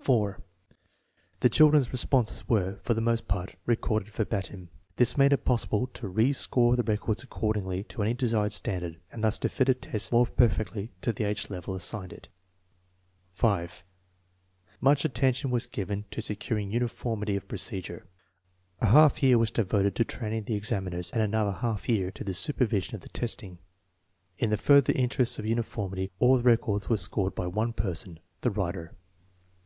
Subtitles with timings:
[0.00, 0.40] 4.
[1.40, 4.70] The children's responses were, for the most part, recorded verbatim.
[4.96, 9.22] This made it possible to re score the records according to any desired standard, and
[9.22, 12.30] thus to fit a test more perfectly to the age level assigned it.
[13.34, 13.84] 5.
[14.80, 18.06] Much attention was given to securing uniformity of procedure.
[18.80, 22.24] A half year was devoted to training the ex aminers, and another half year to
[22.24, 23.58] the supervision of the testing.
[24.38, 28.16] In the further interests of uniformity all the rec ords were scored by one perspn.
[28.40, 28.94] (the writer).